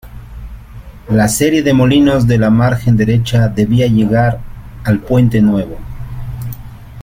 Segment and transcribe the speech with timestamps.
[1.11, 4.39] La serie de molinos de la margen derecha debía llegar
[4.83, 5.77] al puente nuevo.